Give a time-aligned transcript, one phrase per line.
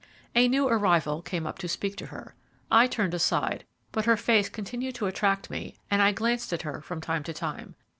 [0.33, 2.33] A new arrival came up to speak to her.
[2.71, 6.81] I turned aside, but her face continued to attract me, and I glanced at her
[6.81, 7.75] from time to time.